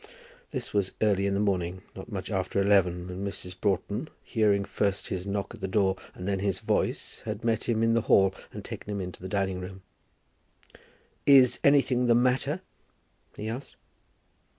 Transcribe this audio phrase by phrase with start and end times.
[0.49, 3.53] This was early in the morning, not much after eleven, and Mrs.
[3.61, 7.83] Broughton, hearing first his knock at the door, and then his voice, had met him
[7.83, 9.83] in the hall and taken him into the dining room.
[11.27, 12.61] "Is anything the matter?"
[13.35, 13.75] he asked.